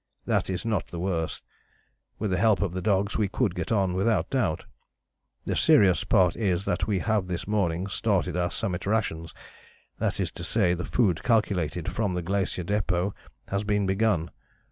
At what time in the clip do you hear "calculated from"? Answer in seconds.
11.21-12.15